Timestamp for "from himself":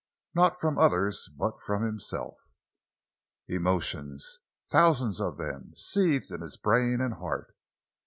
1.59-2.35